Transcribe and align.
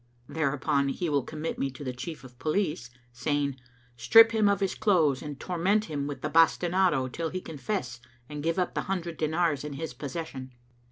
Thereupon 0.27 0.89
he 0.89 1.09
will 1.09 1.21
commit 1.21 1.59
me 1.59 1.69
to 1.69 1.83
the 1.83 1.93
Chief 1.93 2.23
of 2.23 2.39
Police, 2.39 2.89
saying, 3.13 3.57
"Strip 3.95 4.31
him 4.31 4.49
of 4.49 4.59
his 4.59 4.73
clothes 4.73 5.21
and 5.21 5.39
torment 5.39 5.85
him 5.85 6.07
with 6.07 6.21
the 6.21 6.27
bastinado 6.31 7.07
till 7.07 7.29
he 7.29 7.39
confess 7.39 7.99
and 8.27 8.41
give 8.41 8.57
up 8.57 8.73
the 8.73 8.89
hundred 8.89 9.17
dinars 9.17 9.63
in 9.63 9.73
his 9.73 9.93
possession. 9.93 10.53